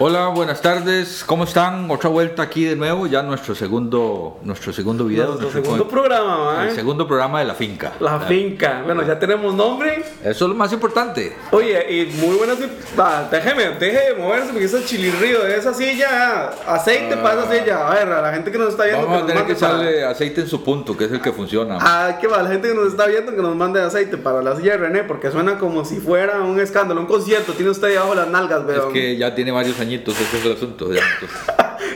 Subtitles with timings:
[0.00, 1.24] Hola, buenas tardes.
[1.26, 1.90] ¿Cómo están?
[1.90, 5.26] Otra vuelta aquí de nuevo, ya nuestro segundo, nuestro segundo video.
[5.26, 6.74] Nuestro segundo programa, El ¿eh?
[6.76, 7.94] segundo programa de la finca.
[7.98, 8.82] La finca.
[8.84, 10.04] Bueno, ya tenemos nombre.
[10.22, 11.34] Eso es lo más importante.
[11.50, 12.58] Oye, y muy buenas.
[12.98, 17.88] Va, déjeme, deje de moverse porque ese chilirrío de esa silla, aceite para esa silla.
[17.88, 19.02] A ver, a la gente que nos está viendo.
[19.02, 21.32] Vamos a nos tener que para- echarle aceite en su punto, que es el que
[21.32, 21.76] funciona.
[21.80, 24.54] Ah, qué va, la gente que nos está viendo que nos mande aceite para la
[24.54, 27.52] silla de René, porque suena como si fuera un escándalo, un concierto.
[27.54, 28.92] Tiene usted ahí abajo las nalgas, es weón.
[28.92, 30.88] que ya tiene varios añitos, ese es el asunto.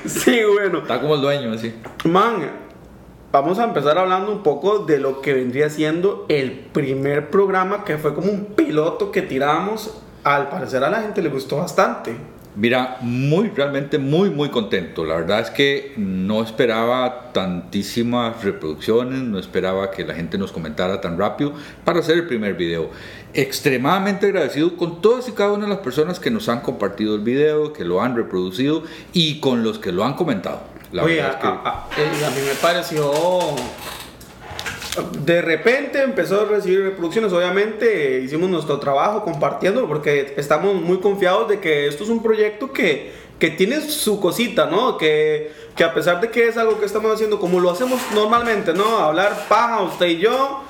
[0.06, 0.78] Sí, bueno.
[0.78, 1.74] está como el dueño, así.
[2.04, 2.50] Man,
[3.30, 7.98] vamos a empezar hablando un poco de lo que vendría siendo el primer programa que
[7.98, 9.96] fue como un piloto que tiramos.
[10.24, 12.16] Al parecer a la gente le gustó bastante.
[12.54, 15.06] Mira, muy, realmente muy, muy contento.
[15.06, 21.00] La verdad es que no esperaba tantísimas reproducciones, no esperaba que la gente nos comentara
[21.00, 22.90] tan rápido para hacer el primer video.
[23.32, 27.22] Extremadamente agradecido con todas y cada una de las personas que nos han compartido el
[27.22, 28.82] video, que lo han reproducido
[29.14, 30.60] y con los que lo han comentado.
[30.92, 31.46] La Oye, verdad a, es que...
[31.46, 33.10] a- a- eh, a mí me pareció...
[35.24, 41.48] De repente empezó a recibir reproducciones, obviamente hicimos nuestro trabajo compartiéndolo porque estamos muy confiados
[41.48, 44.98] de que esto es un proyecto que, que tiene su cosita, ¿no?
[44.98, 48.74] Que, que a pesar de que es algo que estamos haciendo como lo hacemos normalmente,
[48.74, 48.98] ¿no?
[48.98, 50.62] Hablar paja usted y yo,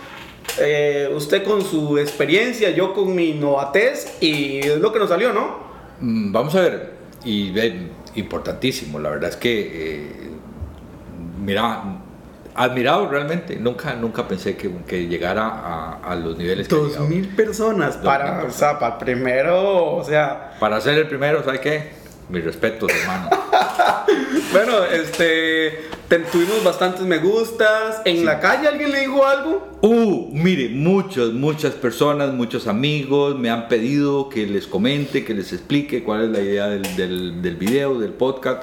[0.60, 5.32] eh, usted con su experiencia, yo con mi novatez y es lo que nos salió,
[5.32, 5.56] ¿no?
[6.00, 6.92] Mm, Vamos a ver,
[7.24, 10.30] y ve, importantísimo, la verdad es que, eh,
[11.44, 12.01] mira,
[12.54, 17.96] admirado realmente, nunca, nunca pensé que, que llegara a, a los niveles Dos mil personas
[17.96, 20.52] Dos para, mil o sea, para primero, o sea...
[20.60, 21.90] Para ser el primero, ¿sabes qué?
[22.28, 23.28] Mis respetos, hermano.
[24.52, 28.02] Bueno, este, te- tuvimos bastantes me gustas.
[28.04, 29.78] En la calle alguien le dijo algo.
[29.80, 35.52] Uh, mire, muchas, muchas personas, muchos amigos me han pedido que les comente, que les
[35.54, 38.62] explique cuál es la idea del, del, del video, del podcast.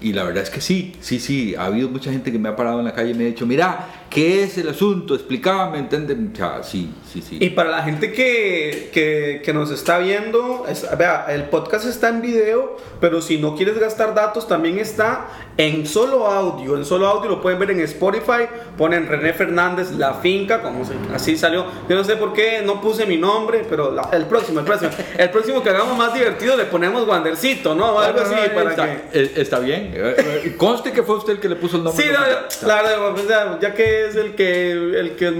[0.00, 1.54] Y la verdad es que sí, sí, sí.
[1.54, 3.46] Ha habido mucha gente que me ha parado en la calle y me ha dicho,
[3.46, 5.14] mira, ¿qué es el asunto?
[5.14, 7.38] Explícame, sea, sí, sí, sí.
[7.40, 12.08] Y para la gente que, que, que nos está viendo, es- vea, el podcast está
[12.08, 16.76] en video, pero si no quieres gastar datos, también está en solo audio.
[16.76, 18.46] En solo audio lo pueden ver en Spotify.
[18.76, 21.64] Ponen René Fernández, La Finca, como se, así salió.
[21.88, 24.90] Yo no sé por qué no puse mi nombre, pero la- el próximo, el próximo.
[25.18, 27.92] El próximo que hagamos más divertido le ponemos Wandercito, ¿no?
[27.92, 29.20] O algo así para está, que...
[29.20, 29.92] eh, está bien.
[29.94, 32.02] Eh, eh, Conste que fue usted el que le puso el nombre.
[32.04, 35.30] Sí, no, yo- claro, o sea, ya que es el que el que,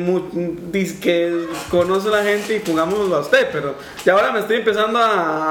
[0.72, 4.56] dice que conoce a la gente y pongámoslo a usted, pero ya ahora me estoy
[4.56, 5.04] empezando a,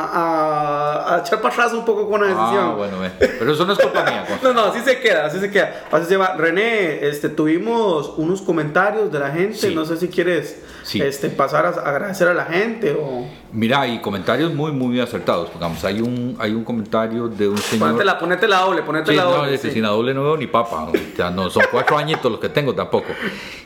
[0.06, 2.66] a, a echar para atrás un poco con la decisión.
[2.72, 3.12] Ah, bueno, eh.
[3.20, 4.26] pero eso no es culpa mía.
[4.44, 5.84] No, no, así se queda, así se queda.
[5.92, 6.36] Así se va.
[6.36, 9.76] René, este, tuvimos unos comentarios de la gente, Sí.
[9.76, 11.02] no sé si quieres Sí.
[11.02, 13.28] este, pasar a agradecer a la gente o...
[13.52, 15.52] Mira, y comentarios muy, muy acertados.
[15.54, 17.88] Digamos, hay un, hay un comentario de un señor.
[17.90, 19.54] Ponete la, ponete la doble, ponete Sí, la doble.
[19.56, 19.74] es que sí.
[19.76, 20.84] sin la doble no veo ni papa.
[20.86, 22.99] O sea, no, son cuatro añitos los que tengo tampoco.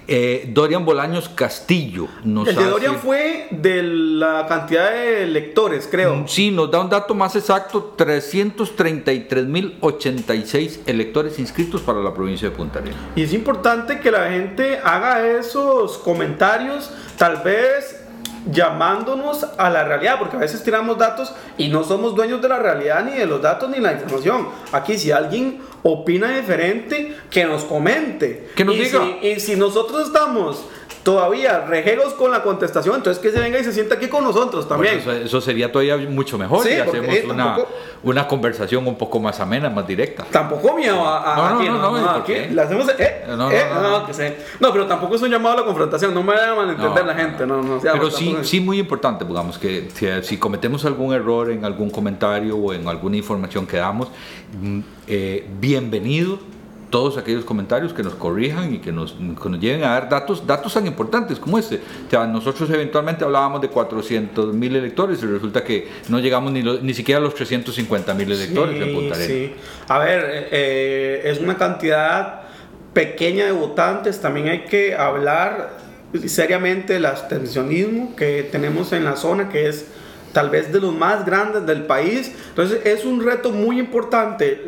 [0.08, 5.88] Eh, Dorian Bolaños Castillo nos El de hace- Dorian fue de la cantidad de lectores,
[5.90, 6.16] creo.
[6.18, 12.56] Mm, Sí, nos da un dato más exacto: 333.086 electores inscritos para la provincia de
[12.56, 12.98] Punta Arenas.
[13.16, 18.03] Y es importante que la gente haga esos comentarios, tal vez
[18.52, 22.59] llamándonos a la realidad, porque a veces tiramos datos y no somos dueños de la
[22.59, 24.48] realidad, ni de los datos, ni la información.
[24.72, 28.50] Aquí si alguien opina diferente, que nos comente.
[28.56, 29.02] Que nos y diga.
[29.22, 30.66] Si, y si nosotros estamos
[31.03, 34.68] todavía rejegos con la contestación, entonces que se venga y se sienta aquí con nosotros
[34.68, 35.02] también.
[35.03, 37.68] Bueno, eso, eso sería todavía mucho mejor Sí, si hacemos una, tampoco-
[38.03, 40.25] una conversación un poco más amena, más directa.
[40.31, 41.50] Tampoco miedo a,
[43.28, 44.08] No, no,
[44.59, 47.12] no, pero tampoco es un llamado a la confrontación, no me vayan a malentender No,
[47.12, 50.86] la gente, no, no, Pero seamos, sí, sí muy importante, digamos, que si, si cometemos
[50.86, 54.08] algún error en algún comentario o en alguna información que damos,
[54.62, 56.40] mm, eh, bienvenido
[56.94, 60.46] todos aquellos comentarios que nos corrijan y que nos, que nos lleven a dar datos,
[60.46, 61.78] datos tan importantes como este.
[62.06, 66.62] O sea, nosotros eventualmente hablábamos de 400 mil electores y resulta que no llegamos ni,
[66.62, 69.28] lo- ni siquiera a los 350 mil electores en Punta Arenas.
[69.28, 69.54] Sí.
[69.88, 72.42] A ver, eh, eh, es una cantidad
[72.94, 74.22] pequeña de votantes.
[74.22, 75.72] También hay que hablar
[76.28, 79.88] seriamente del abstencionismo que tenemos en la zona, que es
[80.33, 82.35] tal vez de los más grandes del país.
[82.50, 84.62] Entonces es un reto muy importante,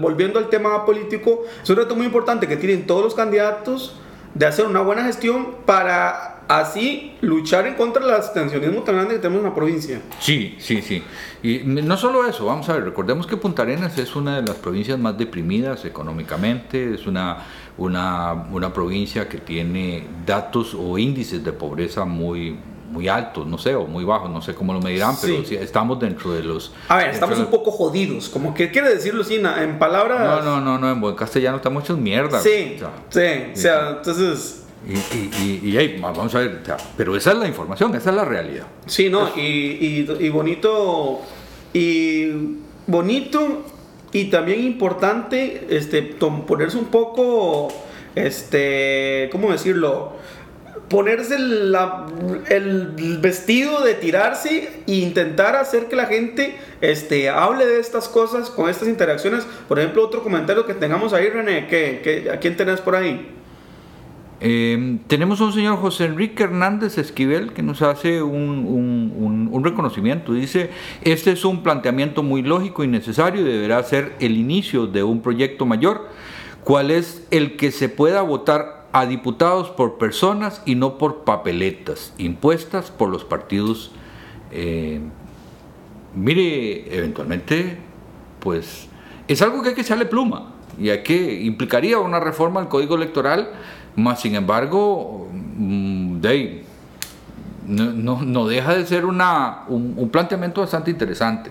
[0.00, 3.96] volviendo al tema político, es un reto muy importante que tienen todos los candidatos
[4.34, 9.20] de hacer una buena gestión para así luchar en contra del abstencionismo tan grande que
[9.20, 10.00] tenemos en la provincia.
[10.18, 11.02] Sí, sí, sí.
[11.42, 14.56] Y no solo eso, vamos a ver, recordemos que Punta Arenas es una de las
[14.56, 17.38] provincias más deprimidas económicamente, es una,
[17.78, 22.56] una, una provincia que tiene datos o índices de pobreza muy,
[22.92, 25.98] muy altos, no sé, o muy bajos, no sé cómo lo medirán, pero sí, estamos
[25.98, 26.72] dentro de los...
[26.88, 30.20] A ver, estamos un poco jodidos, como que quiere decirlo así en palabras...
[30.20, 32.40] No, no, no, no, en buen castellano estamos hechos mierda.
[32.40, 32.76] Sí,
[33.08, 34.64] sí, o sea, entonces...
[34.86, 36.60] Y, y, y, vamos a ver,
[36.96, 38.66] pero esa es la información, esa es la realidad.
[38.86, 41.20] Sí, no, y, y bonito,
[41.72, 42.30] y
[42.86, 43.64] bonito
[44.12, 47.68] y también importante este, ponerse un poco,
[48.14, 50.12] este, ¿cómo decirlo?
[50.92, 58.08] Ponerse el vestido de tirarse e intentar hacer que la gente este, hable de estas
[58.08, 59.46] cosas con estas interacciones.
[59.68, 63.30] Por ejemplo, otro comentario que tengamos ahí, René, ¿qué, ¿a quién tenés por ahí?
[64.44, 70.34] Eh, tenemos un señor José Enrique Hernández Esquivel que nos hace un, reconocimiento.
[70.34, 70.70] Dice,
[71.02, 75.22] este es un planteamiento muy lógico y necesario y deberá ser el inicio de un
[75.22, 76.08] proyecto mayor,
[76.64, 82.12] cuál es el que se pueda votar a diputados por personas y no por papeletas
[82.18, 83.92] impuestas por los partidos.
[84.50, 85.00] Eh,
[86.14, 87.78] mire, eventualmente,
[88.40, 88.88] pues
[89.28, 92.96] es algo que hay que echarle pluma y hay que implicaría una reforma al código
[92.96, 93.50] electoral
[93.96, 96.20] más sin embargo, mm,
[97.66, 101.50] no, deja de ser una, un, planteamiento bastante interesante.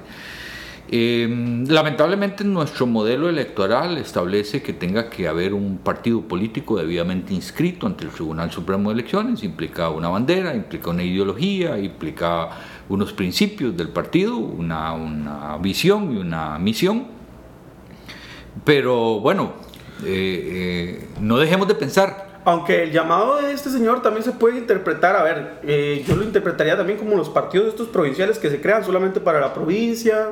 [0.93, 7.87] Em, lamentablemente nuestro modelo electoral establece que tenga que haber un partido político debidamente inscrito
[7.87, 12.49] ante el Tribunal Supremo de Elecciones, implica una bandera, implica una ideología, implica
[12.89, 17.05] unos principios del partido, una, visión y una misión.
[18.65, 19.53] Pero bueno,
[20.03, 24.57] eh, eh, no dejemos de pensar aunque el llamado de este señor también se puede
[24.57, 28.59] interpretar, a ver, eh, yo lo interpretaría también como los partidos estos provinciales que se
[28.59, 30.29] crean solamente para la provincia.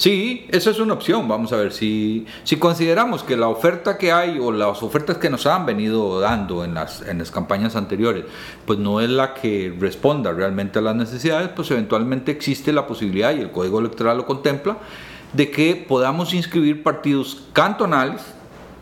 [0.00, 1.28] Sí, esa es una opción.
[1.28, 5.28] Vamos a ver si, si consideramos que la oferta que hay o las ofertas que
[5.28, 8.24] nos han venido dando en las, en las campañas anteriores,
[8.64, 13.36] pues no es la que responda realmente a las necesidades, pues eventualmente existe la posibilidad,
[13.36, 14.78] y el Código Electoral lo contempla,
[15.34, 18.22] de que podamos inscribir partidos cantonales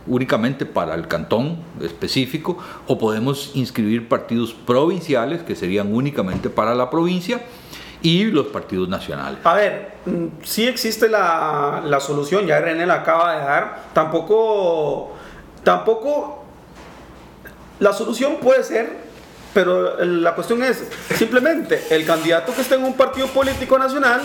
[0.06, 6.91] únicamente para el cantón específico o podemos inscribir partidos provinciales que serían únicamente para la
[6.91, 7.43] provincia
[8.02, 9.40] y los partidos nacionales.
[9.44, 15.16] A ver, mm, sí existe la, la solución, ya René la acaba de dar, tampoco,
[15.64, 16.44] tampoco,
[17.80, 19.08] la solución puede ser
[19.54, 20.84] pero la cuestión es
[21.16, 24.20] simplemente el candidato que esté en un partido político nacional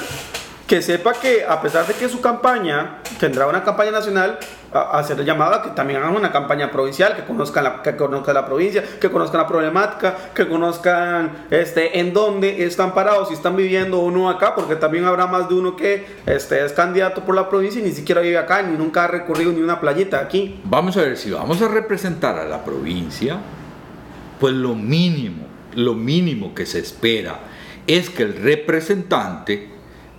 [0.67, 4.37] que sepa que a pesar de que su campaña tendrá una campaña nacional,
[4.73, 8.83] hacer llamada que también hagan una campaña provincial, que conozcan la, que conozcan la provincia,
[8.99, 14.29] que conozcan la problemática, que conozcan este, en dónde están parados, si están viviendo uno
[14.29, 17.85] acá, porque también habrá más de uno que este, es candidato por la provincia y
[17.85, 20.59] ni siquiera vive acá, ni nunca ha recorrido ni una playita aquí.
[20.65, 23.37] Vamos a ver, si vamos a representar a la provincia,
[24.37, 27.39] pues lo mínimo, lo mínimo que se espera
[27.87, 29.69] es que el representante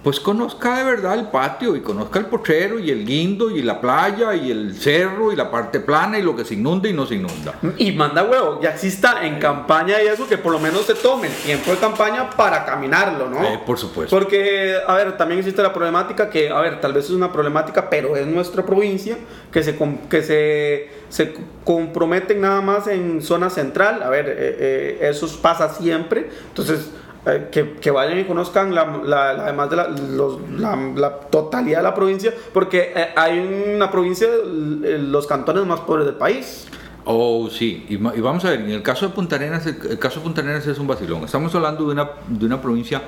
[0.04, 3.80] pues conozca de verdad el patio y conozca el potrero y el guindo y la
[3.80, 7.06] playa y el cerro y la parte plana y lo que se inunda y no
[7.06, 7.54] se inunda.
[7.78, 11.28] Y manda huevo, ya exista en campaña y eso que por lo menos se tome
[11.28, 13.42] el tiempo de campaña para caminarlo, ¿no?
[13.42, 14.14] Eh, por supuesto.
[14.14, 17.88] Porque, a ver, también existe la problemática que, a ver, tal vez es una problemática,
[17.88, 19.16] pero es nuestra provincia,
[19.50, 19.78] que se,
[20.10, 21.34] que se, se
[21.64, 24.02] comprometen nada más en zona central.
[24.02, 26.28] A ver, eh, eh, eso pasa siempre.
[26.48, 26.90] Entonces,
[27.26, 27.48] eh,
[27.80, 33.38] que, vayan y conozcan la, además de la, totalidad de la provincia, porque eh, hay
[33.76, 36.68] una provincia, los cantones más pobres del país.
[37.06, 40.24] Oh, sí, y, vamos a ver, en el caso de Punta Arenas, el, caso de
[40.24, 41.24] Punta Arenas es un vacilón.
[41.24, 43.00] Estamos hablando de una, de una provincia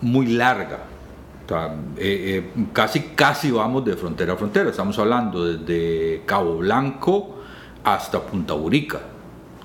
[0.00, 0.78] muy larga.
[1.98, 4.70] Eh, casi, casi vamos de frontera a frontera.
[4.70, 7.36] Estamos hablando desde Cabo Blanco
[7.82, 9.13] hasta Punta Burica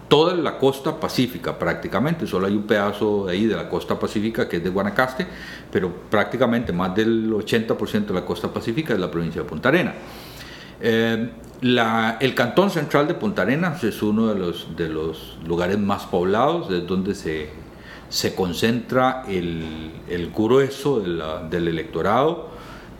[0.09, 4.49] toda la costa pacífica prácticamente, solo hay un pedazo de ahí de la costa pacífica
[4.49, 5.25] que es de Guanacaste,
[5.71, 9.93] pero prácticamente más del 80% de la costa pacífica es la provincia de Punta Arenas.
[10.81, 11.29] Eh,
[11.61, 16.71] el cantón central de Punta Arenas es uno de los, de los lugares más poblados,
[16.71, 17.49] es donde se,
[18.09, 22.49] se concentra el, el grueso del electorado.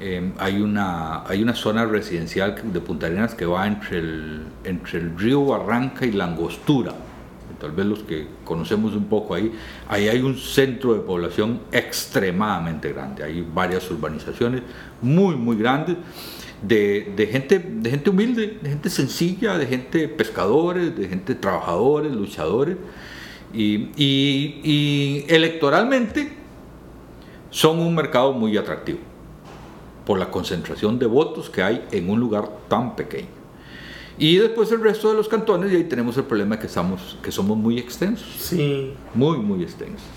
[0.02, 5.00] Eh, hay, una, hay una zona residencial de Punta Arenas que va entre el, entre
[5.00, 6.94] el río Barranca y la Angostura.
[7.60, 9.52] Tal vez los que conocemos un poco ahí,
[9.90, 13.26] ahí hay un centro de población extremadamente grande.
[13.26, 14.62] Hay varias urbanizaciones
[15.02, 15.98] muy, muy grandes.
[16.62, 22.14] De, de, gente, de gente humilde, de gente sencilla, de gente pescadores, de gente trabajadores,
[22.14, 22.78] luchadores.
[23.54, 26.32] Y electoralmente
[27.50, 29.09] son un mercado muy atractivo
[30.10, 33.28] por la concentración de votos que hay en un lugar tan pequeño.
[34.18, 37.32] Y después el resto de los cantones, y ahí tenemos el problema que, estamos, que
[37.32, 38.28] somos muy extensos.
[38.40, 38.92] Sí.
[39.14, 40.08] Muy, muy extensos.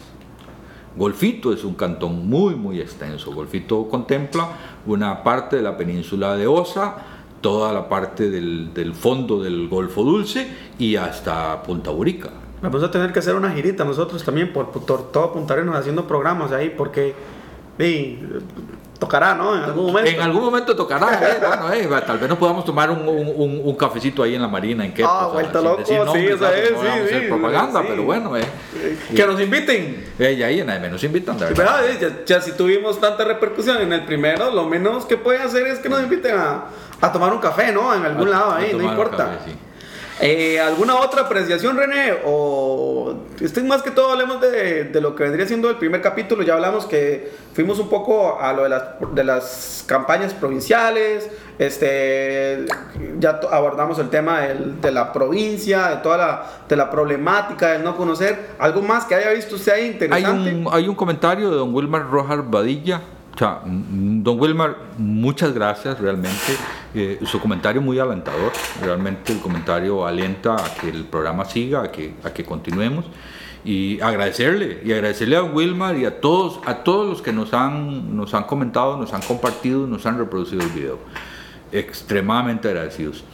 [0.97, 3.35] Golfito es un cantón muy, muy extenso.
[3.35, 4.57] Golfito contempla
[4.87, 6.97] una parte de la península de Osa,
[7.43, 12.31] toda la parte del, del fondo del Golfo Dulce y hasta Punta Burica.
[12.63, 16.07] Vamos a tener que hacer una girita nosotros también por, por todo Punta Arenas haciendo
[16.07, 17.15] programas ahí porque
[17.79, 18.19] sí,
[18.99, 19.57] tocará, ¿no?
[19.57, 20.11] En algún momento.
[20.11, 21.39] En algún momento tocará, ¿eh?
[21.41, 24.85] bueno, eh, tal vez nos podamos tomar un, un, un, cafecito ahí en la marina,
[24.85, 26.05] en qué Ah, vuelta loco, sí, esa
[26.57, 27.87] es, no sí, sí, propaganda, sí.
[27.91, 28.45] pero bueno, eh.
[29.15, 30.05] Que nos inviten.
[30.21, 31.81] Eh, y ahí nadie nos invitan, de verdad.
[32.01, 35.81] Ya, ya si tuvimos tanta repercusión en el primero, lo menos que pueden hacer es
[35.81, 36.67] que nos inviten a,
[37.01, 37.93] a tomar un café, ¿no?
[37.93, 39.17] En algún A- lado ahí, no importa.
[39.17, 39.57] café, sí.
[40.21, 42.13] Eh, ¿Alguna otra apreciación, René?
[42.25, 46.43] O este más que todo hablemos de, de lo que vendría siendo el primer capítulo.
[46.43, 48.83] Ya hablamos que fuimos un poco a lo de las,
[49.15, 51.29] de las campañas provinciales.
[51.59, 52.67] Este,
[53.19, 57.83] ya abordamos el tema del- de la provincia, de toda la, de la problemática del
[57.83, 58.51] no conocer.
[58.59, 60.55] ¿Algo más que haya visto usted ahí Hay interesante?
[60.55, 63.01] un, hay un comentario de don Wilmar Rojar Badilla.
[63.35, 66.37] O sea, don Wilmar, muchas gracias realmente.
[66.95, 68.53] Eh, su comentario muy alentador.
[68.83, 73.07] Realmente el comentario alienta a que el programa siga, a que, a que continuemos.
[73.65, 77.55] Y agradecerle, y agradecerle a don Wilmar y a todos, a todos los que nos
[77.55, 80.99] han, nos han comentado, nos han compartido, nos han reproducido el video.
[81.71, 83.25] Extremadamente agradecidos.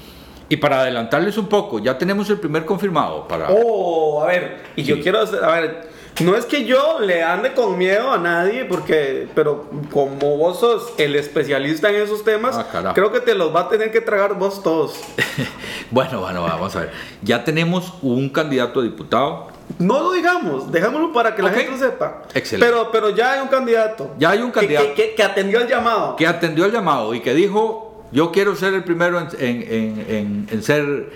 [0.48, 3.48] Y para adelantarles un poco, ya tenemos el primer confirmado para...
[3.50, 5.02] Oh, a ver, y yo Sí.
[5.02, 5.90] quiero, hacer- a ver,
[6.20, 10.92] no es que yo le ande con miedo a nadie, porque, pero como vos sos
[10.98, 14.34] el especialista en esos temas, Ah, creo que te los va a tener que tragar
[14.34, 14.98] vos todos.
[15.90, 16.90] Bueno, bueno, vamos a ver.
[17.22, 19.46] Ya tenemos un candidato a diputado.
[19.78, 21.54] No lo digamos, dejámoslo para que la Ok.
[21.56, 22.22] gente lo sepa.
[22.34, 22.66] Excelente.
[22.66, 24.10] Pero, pero ya hay un candidato.
[24.18, 24.88] Ya hay un candidato.
[24.88, 26.14] Que, que- que atendió el llamado.
[26.16, 30.48] que atendió el llamado y que dijo, yo quiero ser el primero en- en- en-
[30.50, 31.10] en ser...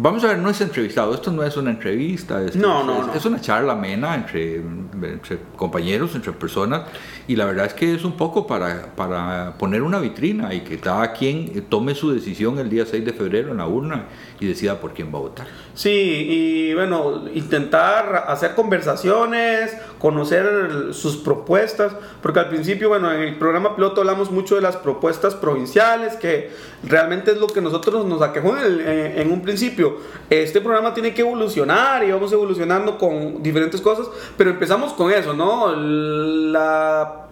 [0.00, 3.06] Vamos a ver, no es entrevistado, esto no es una entrevista, es, No, no, es,
[3.08, 3.14] no.
[3.14, 6.82] es una charla amena entre, entre compañeros, entre personas,
[7.26, 10.78] y la verdad es que es un poco para, para poner una vitrina y que
[10.78, 14.04] cada quien tome su decisión el día 6 de febrero en la urna
[14.38, 15.46] y decida por quién va a votar.
[15.74, 23.36] Sí, y bueno, intentar hacer conversaciones, conocer sus propuestas, porque al principio, bueno, en el
[23.36, 26.50] programa piloto hablamos mucho de las propuestas provinciales, que
[26.84, 29.87] realmente es lo que nosotros nos aquejó en, el- en- en un principio.
[30.30, 35.34] Este programa tiene que evolucionar y vamos evolucionando con diferentes cosas, pero empezamos con eso,
[35.34, 35.74] ¿no?
[35.74, 37.26] La,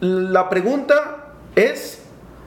[0.00, 2.02] la pregunta es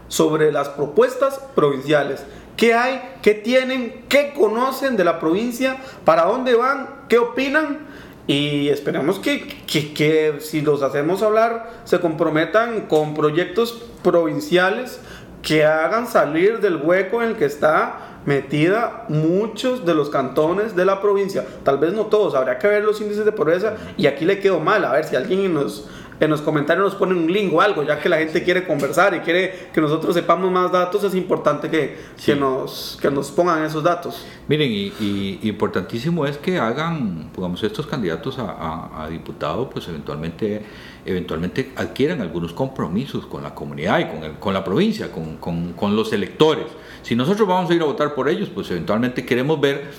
[0.08, 2.26] sobre las propuestas provinciales.
[2.56, 3.02] ¿Qué hay?
[3.22, 4.06] ¿Qué tienen?
[4.10, 5.78] ¿Qué conocen de la provincia?
[6.06, 6.90] ¿Para dónde van?
[7.08, 7.80] ¿Qué opinan?
[8.26, 15.00] Y esperamos que, que- que si los hacemos hablar se comprometan con proyectos provinciales
[15.44, 20.84] que hagan salir del hueco en el que está metida muchos de los cantones de
[20.84, 21.46] la provincia.
[21.64, 24.60] Tal vez no todos, habría que ver los índices de pobreza y aquí le quedó
[24.60, 24.84] mal.
[24.84, 25.88] A ver si alguien en los,
[26.20, 29.14] en los comentarios nos pone un link o algo, ya que la gente quiere conversar
[29.14, 32.32] y quiere que nosotros sepamos más datos, es importante que, Sí.
[32.32, 34.26] que, nos, que nos pongan esos datos.
[34.48, 39.88] Miren, y, y- importantísimo es que hagan, digamos, estos candidatos a, a, a diputado, pues
[39.88, 40.64] eventualmente,
[41.06, 45.74] eventualmente adquieran algunos compromisos con la comunidad y con, el- con la provincia, con, con-
[45.74, 46.66] con los electores.
[47.04, 49.92] Si nosotros vamos a ir a votar por ellos, pues eventualmente queremos ver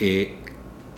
[0.00, 0.37] eh,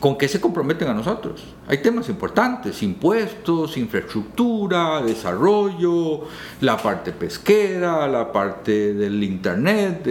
[0.01, 1.45] con qué se comprometen a nosotros.
[1.69, 6.23] Hay temas importantes, impuestos, infraestructura, desarrollo,
[6.63, 10.07] la parte pesquera, la parte del internet,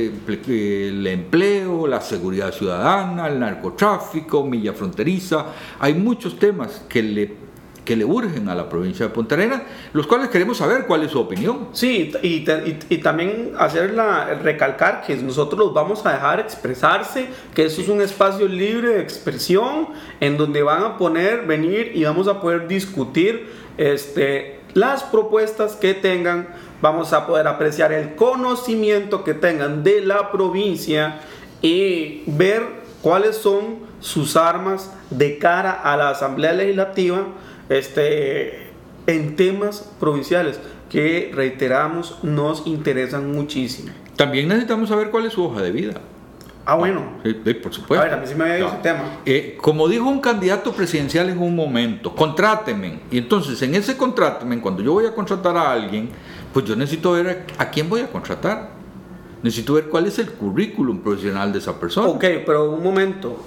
[0.48, 5.48] el empleo, la seguridad ciudadana, el narcotráfico, milla fronteriza.
[5.80, 7.49] Hay muchos temas que le,
[7.86, 9.62] que le urgen a la provincia de Punta Arenas,
[9.94, 11.70] los cuales queremos saber cuál es su opinión.
[11.74, 16.40] Sí, y, te- y- y también hacer la, recalcar que nosotros los vamos a dejar
[16.40, 19.88] expresarse, que eso es un espacio libre de expresión
[20.20, 25.94] en donde van a poner, venir y vamos a poder discutir este, las propuestas que
[25.94, 26.48] tengan,
[26.82, 31.22] vamos a poder apreciar el conocimiento que tengan de la provincia
[31.62, 32.64] y ver
[33.02, 37.26] cuáles son sus armas de cara a la Asamblea Legislativa
[37.70, 38.68] este,
[39.08, 40.60] en temas provinciales
[40.90, 43.92] que, reiteramos, nos interesan muchísimo.
[44.16, 46.02] También necesitamos saber cuál es su hoja de vida.
[46.66, 47.18] Ah, bueno.
[47.24, 48.02] Sí, sí, por supuesto.
[48.02, 49.04] A ver, a mí sí me había ido ese tema.
[49.26, 53.00] Eh, como dijo un candidato presidencial en un momento, contrátenme.
[53.10, 56.10] Y entonces, en ese contrátenme, cuando yo voy a contratar a alguien,
[56.54, 58.70] pues yo necesito ver a, a quién voy a contratar.
[59.42, 62.08] Necesito ver cuál es el currículum profesional de esa persona.
[62.08, 63.38] Ok, pero un momento.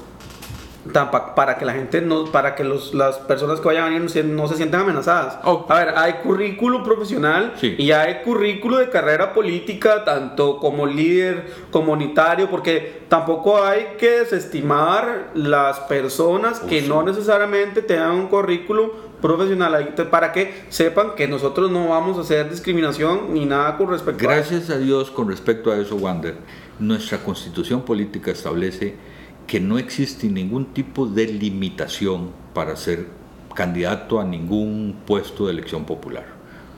[1.37, 4.49] Para que la gente no, para que los, las personas que vayan a venir no
[4.49, 5.39] se, sientan amenazadas.
[5.45, 5.65] Oh.
[5.69, 7.75] A ver, hay currículo profesional Sí.
[7.79, 15.31] y hay currículo de carrera política, tanto como líder comunitario, porque tampoco hay que desestimar
[15.35, 16.89] las personas Oh, que sí.
[16.89, 22.23] no necesariamente tengan un currículo profesional ahí para que sepan que nosotros no vamos a
[22.23, 24.51] hacer discriminación ni nada con respecto a eso.
[24.51, 26.35] Gracias a Dios con respecto a eso, Wander,
[26.81, 28.97] nuestra constitución política establece
[29.47, 33.07] que no existe ningún tipo de limitación para ser
[33.55, 36.25] candidato a ningún puesto de elección popular.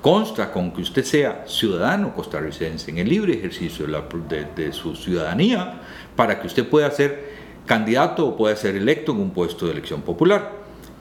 [0.00, 5.80] Consta con que usted sea ciudadano costarricense en el libre ejercicio de, su ciudadanía
[6.14, 7.33] para que usted pueda ser
[7.64, 10.52] candidato o pueda ser electo en un puesto de elección popular.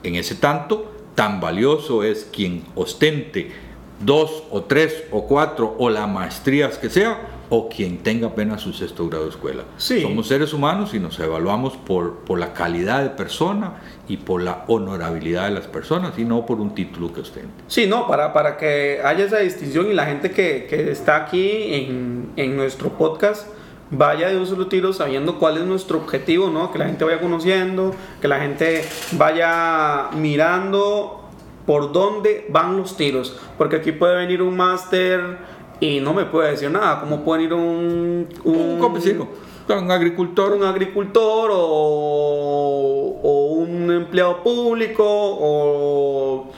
[0.02, 3.52] En ese tanto, tan valioso es quien ostente
[4.00, 8.72] dos o tres o cuatro o las maestrías que sea o quien tenga apenas su
[8.72, 9.62] sexto grado de escuela.
[9.76, 10.02] Sí.
[10.02, 13.74] Somos seres humanos y nos evaluamos por, por la calidad de persona
[14.08, 17.52] y por la honorabilidad de las personas y no por un título que ostente.
[17.68, 21.72] Sí, no, para, para que haya esa distinción y la gente que, que está aquí
[21.74, 23.46] en, en nuestro podcast
[23.92, 26.72] vaya de un solo tiro sabiendo cuál es nuestro objetivo, ¿no?
[26.72, 31.20] Que la gente vaya conociendo, que la gente vaya mirando
[31.66, 33.38] por dónde van los tiros.
[33.56, 35.38] Porque aquí puede venir un máster
[35.80, 37.00] y no me puede decir nada.
[37.00, 39.28] ¿Cómo puede venir un, Un campesino,
[39.68, 46.50] un agricultor, un agricultor o, o un empleado público o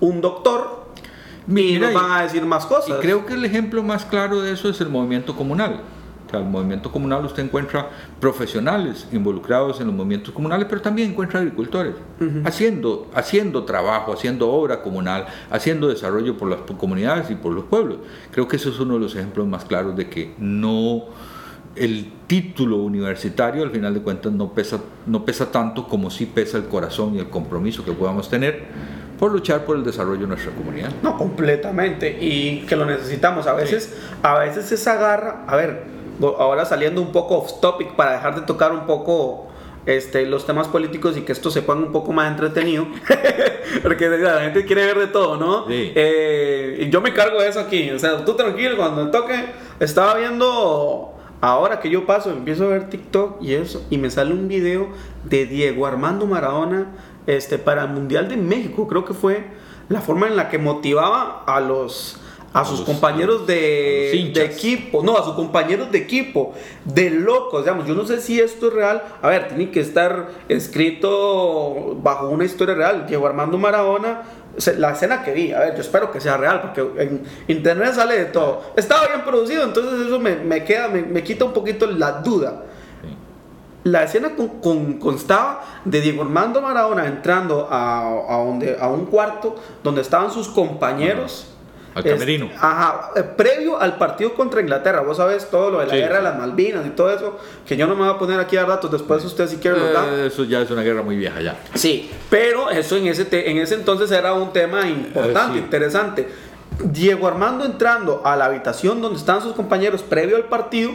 [0.00, 0.78] un doctor
[1.46, 2.98] y Mira, nos y- van a decir más Y cosas.
[3.00, 5.80] creo que el ejemplo más claro de eso es el movimiento comunal.
[6.36, 7.88] El movimiento comunal usted encuentra
[8.20, 11.94] profesionales involucrados en los movimientos comunales, pero también encuentra agricultores
[12.44, 17.98] haciendo, haciendo trabajo, haciendo obra comunal, haciendo desarrollo por las comunidades y por los pueblos.
[18.30, 21.06] Creo que eso es uno de los ejemplos más claros de que no
[21.74, 26.58] el título universitario al final de cuentas no pesa, no pesa tanto como sí pesa
[26.58, 28.66] el corazón y el compromiso que podamos tener
[29.18, 30.90] por luchar por el desarrollo de nuestra comunidad.
[31.02, 32.16] No, completamente.
[32.20, 33.46] Y que lo necesitamos.
[33.46, 38.12] A veces, a veces esa garra, a ver, ahora saliendo un poco off topic para
[38.12, 39.48] dejar de tocar un poco
[39.86, 42.86] este, los temas políticos y que esto se ponga un poco más entretenido.
[43.82, 45.66] Porque la gente quiere ver de todo, ¿no?
[45.66, 45.92] Sí.
[45.94, 47.90] Eh, y yo me cargo de eso aquí.
[47.90, 49.46] O sea, tú tranquilo, cuando me toque,
[49.80, 51.14] estaba viendo.
[51.40, 54.88] Ahora que yo paso, empiezo a ver TikTok y eso, y me sale un video
[55.22, 56.88] de Diego Armando Maradona
[57.28, 59.44] este, para el Mundial de México, creo que fue
[59.88, 62.20] la forma en la que motivaba a los
[62.52, 64.10] a, sus los- compañeros de,
[64.44, 68.68] equipo, no, a sus compañeros de equipo, de locos, digamos, yo no sé si esto
[68.68, 74.22] es real, a ver, tiene que estar escrito bajo una historia real, Diego Armando Maradona,
[74.78, 78.18] la escena que vi, a ver, yo espero que sea real, porque en internet sale
[78.18, 81.86] de todo, estaba bien producido, entonces eso me, me queda, me, me quita un poquito
[81.86, 82.64] la duda.
[83.84, 89.06] La escena con- con- constaba de Diego Armando Maradona entrando a, a donde, a un
[89.06, 91.54] cuarto donde estaban sus compañeros.
[91.94, 92.48] Al Es- camerino.
[92.60, 95.00] ajá, eh, previo al partido contra Inglaterra.
[95.00, 97.38] Vos sabes todo lo de la Sí, guerra de las Malvinas y todo eso.
[97.66, 98.90] Que yo no me voy a poner aquí a dar datos.
[98.92, 100.06] Después usted si quiere los da.
[100.06, 101.56] Eh, eso ya es una guerra muy vieja ya.
[101.74, 105.58] Sí, pero eso en ese, te- en ese entonces era un tema importante, sí.
[105.58, 106.28] interesante.
[106.84, 110.92] Diego Armando entrando a la habitación donde estaban sus compañeros previo al partido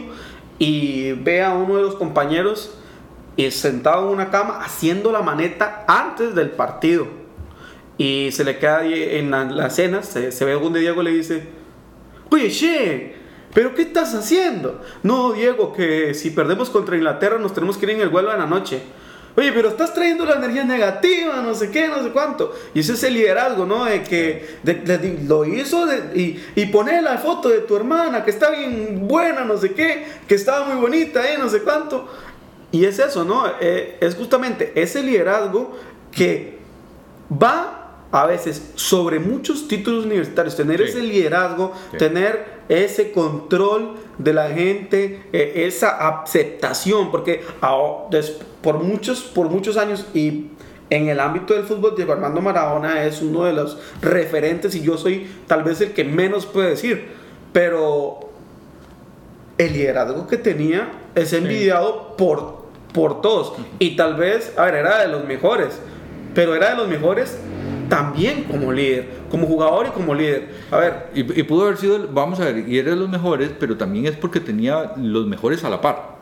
[0.59, 2.71] y ve a uno de los compañeros
[3.35, 7.07] eh, sentado en una cama haciendo la maneta antes del partido.
[7.97, 11.43] Y se le ahí en la, la cena, se, se ve donde Diego le dice,
[12.31, 13.13] Oye, che,
[13.53, 14.81] ¿pero qué estás haciendo?
[15.03, 18.37] No, Diego, que si perdemos contra Inglaterra nos tenemos que ir en el vuelo de
[18.39, 18.81] la noche.
[19.35, 22.53] Oye, pero estás trayendo la energía negativa, no sé qué, no sé cuánto.
[22.73, 23.85] Y ese es el liderazgo, ¿no?
[23.85, 28.23] De que de- de- lo hizo de- y, y poner la foto de tu hermana,
[28.23, 31.37] que está bien buena, no sé qué, que estaba muy bonita, ¿eh?
[31.39, 32.07] No sé cuánto.
[32.71, 33.45] Y es eso, ¿no?
[33.59, 35.77] Eh, es justamente ese liderazgo
[36.11, 36.57] que
[37.31, 37.82] va
[38.13, 40.83] a veces sobre muchos títulos universitarios, tener Sí.
[40.89, 41.97] ese liderazgo, Sí.
[41.97, 49.49] tener ese control de la gente, eh, esa aceptación, porque ao- des- por, muchos, por
[49.49, 50.47] muchos años y
[50.89, 54.95] en el ámbito del fútbol, Diego Armando Maradona es uno de los referentes y yo
[54.97, 57.07] soy tal vez el que menos puede decir,
[57.51, 58.29] pero
[59.57, 63.53] el liderazgo que tenía es envidiado por, por todos.
[63.79, 65.79] Y tal vez, a ver, era de los mejores,
[66.35, 67.37] pero era de los mejores
[67.93, 70.49] también como líder, como jugador y como líder.
[70.71, 73.51] A ver, Y, y pudo haber sido, vamos a ver, y era de los mejores,
[73.59, 76.13] pero también es porque tenía los mejores a la par.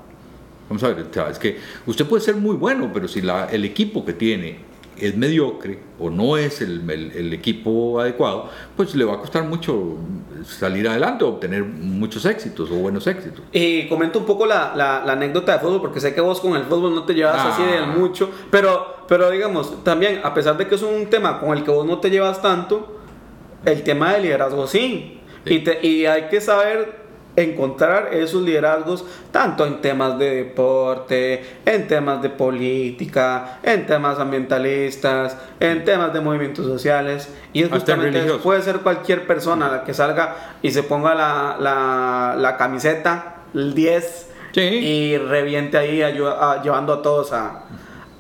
[0.68, 4.04] Vamos a ver, es que usted puede ser muy bueno, pero si la- el equipo
[4.04, 4.58] que tiene
[4.98, 9.44] es mediocre o no es el, el- el equipo adecuado, pues le va a costar
[9.44, 9.98] mucho
[10.46, 13.42] salir adelante o obtener muchos éxitos o buenos éxitos.
[13.52, 16.56] Y comento un poco la, la- la anécdota de fútbol, porque sé que vos con
[16.56, 17.50] el fútbol no te llevas Ah.
[17.54, 21.58] así de mucho, pero, pero digamos, también, a pesar de que es un tema con
[21.58, 23.00] el que vos no te llevas tanto,
[23.66, 25.20] el tema de liderazgo sí.
[25.46, 25.56] Sí.
[25.56, 27.01] Y, te- y hay que saber
[27.36, 35.38] encontrar esos liderazgos tanto en temas de deporte, en temas de política, en temas ambientalistas,
[35.60, 38.40] en temas de movimientos sociales y es justamente eso.
[38.40, 43.74] puede ser cualquier persona la que salga y se ponga la, la, la camiseta, el
[43.74, 44.60] 10 Sí.
[44.62, 47.64] y reviente ahí ayu- a- llevando a todos a,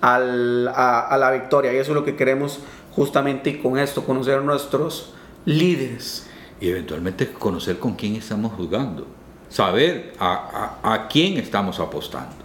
[0.02, 2.60] a- a la victoria y eso es lo que queremos
[2.96, 5.14] justamente con esto, conocer nuestros
[5.46, 6.28] líderes.
[6.62, 9.08] Y eventualmente conocer con quién estamos jugando,
[9.50, 12.36] saber a, a- a quién estamos apostando.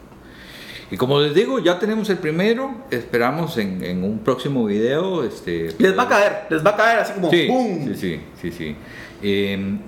[0.91, 5.25] Y como les digo, ya tenemos el primero, esperamos en, en un próximo video.
[5.25, 7.85] Este, Les va a caer, les va a caer así como Sí, ¡boom!
[7.89, 8.77] sí, sí, sí, sí.
[9.23, 9.79] Eh,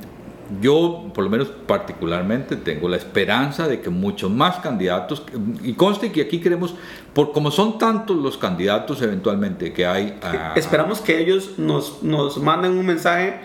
[0.61, 5.23] yo, por lo menos particularmente, tengo la esperanza de que muchos más candidatos,
[5.63, 6.75] y conste que aquí queremos,
[7.13, 12.39] por como son tantos los candidatos eventualmente que hay, a- Esperamos que ellos nos, nos
[12.39, 13.39] manden un mensaje.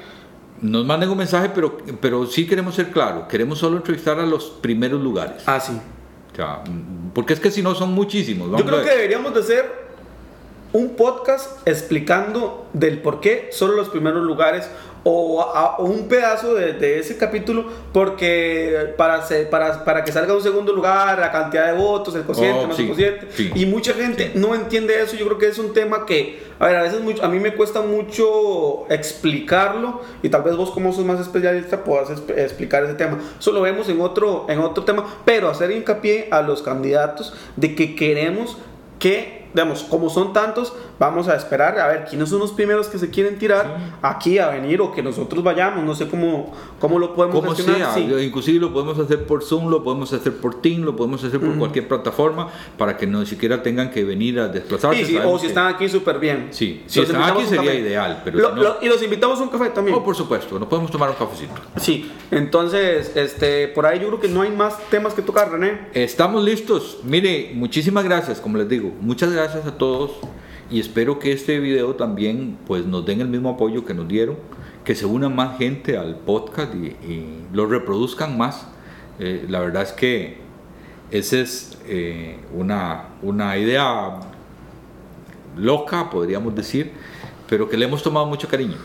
[0.62, 4.46] Nos manden un mensaje, pero, pero sí queremos ser claros, queremos solo entrevistar a los
[4.46, 5.44] primeros lugares.
[5.46, 5.74] Ah, sí.
[6.32, 6.64] O sea,
[7.14, 8.48] porque es que si no son muchísimos.
[8.48, 9.93] Yo vamos creo que deberíamos de hacer
[10.74, 14.68] un podcast explicando del por qué solo los primeros lugares
[15.06, 20.12] o, a- o un pedazo de, de ese capítulo porque para, se- para, para que
[20.12, 23.28] salga un segundo lugar, la cantidad de votos, el cociente, Oh, no sí, el cociente.
[23.36, 23.52] sí.
[23.54, 25.16] Y mucha gente no entiende eso.
[25.18, 27.54] Yo creo que es un tema que, a ver, a veces mucho- a mí me
[27.54, 32.94] cuesta mucho explicarlo y tal vez vos como sos más especialista puedas exp- explicar ese
[32.94, 33.20] tema.
[33.40, 37.76] Eso lo vemos en otro, en otro tema, pero hacer hincapié a los candidatos de
[37.76, 38.58] que queremos
[39.00, 42.98] que, digamos, como son tantos, vamos a esperar a ver quiénes son los primeros que
[42.98, 45.84] se quieren tirar aquí a venir o que nosotros vayamos.
[45.84, 48.02] No sé cómo, cómo lo podemos Como sea, Sí.
[48.22, 51.56] inclusive lo podemos hacer por Zoom, lo podemos hacer por Team, lo podemos hacer por
[51.58, 55.06] cualquier plataforma para que no siquiera tengan que venir a desplazarse.
[55.06, 56.48] Si- o si están aquí, súper bien.
[56.52, 59.40] Sí, si Los están aquí sería ideal, pero Lo- si no- lo- y los invitamos
[59.40, 59.96] a un café también.
[59.98, 61.54] Oh, por supuesto, nos podemos tomar un cafecito.
[61.78, 65.90] Sí, entonces, este, por ahí yo creo que no hay más temas que tocar, René.
[65.94, 66.98] Estamos listos.
[67.04, 70.12] Mire, muchísimas gracias, como les digo, muchas gracias a todos
[70.72, 74.38] y espero que este video también pues nos den el mismo apoyo que nos dieron,
[74.86, 78.68] que se una más gente al podcast y, y lo reproduzcan más.
[79.20, 80.38] Eh, la verdad es que
[81.12, 84.22] esa es eh, una, una idea
[85.58, 86.94] loca, podríamos decir,
[87.50, 88.78] pero que le hemos tomado mucho cariño.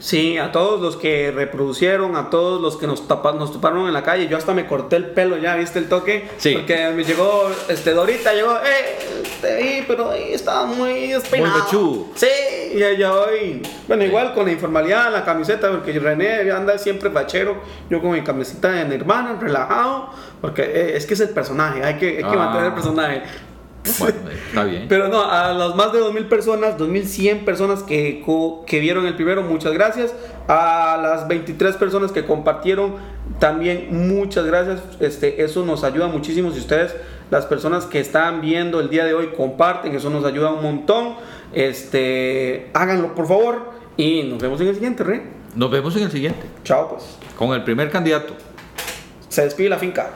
[0.00, 3.92] Sí, a todos los que reproducieron, a todos los que nos, tapa- nos toparon en
[3.92, 4.28] la calle.
[4.28, 6.28] Yo hasta me corté el pelo ya, ¿viste el toque?
[6.36, 6.54] Sí.
[6.54, 11.64] Porque me llegó, este, Dorita llegó, eh, te vi, pero ahí estaba muy despeinado.
[11.64, 12.06] mechudo.
[12.14, 12.26] Sí,
[12.74, 17.56] y ya hoy, bueno, igual con la informalidad, la camiseta, porque René anda siempre fachero.
[17.90, 21.94] Yo con mi camiseta de Nirvana, relajado, porque eh, es que es el personaje, hay
[21.98, 22.36] que, hay que Ah.
[22.36, 23.22] mantener el personaje.
[23.98, 24.16] Bueno,
[24.48, 24.86] está bien.
[24.88, 28.24] Pero no, a las más de 2.000 personas, 2.100 personas que,
[28.66, 30.14] que vieron el primero, muchas gracias.
[30.46, 32.96] A las 23 personas que compartieron,
[33.38, 34.80] también muchas gracias.
[35.00, 36.50] Este, eso nos ayuda muchísimo.
[36.50, 36.94] Si ustedes,
[37.30, 41.14] las personas que están viendo el día de hoy, comparten, eso nos ayuda un montón.
[41.52, 43.72] Este, háganlo por favor.
[43.96, 45.22] Y nos vemos en el siguiente, Rey.
[45.54, 47.18] Nos vemos en el siguiente, Chao, pues.
[47.36, 48.34] con el primer candidato.
[49.28, 50.10] Se despide la finca.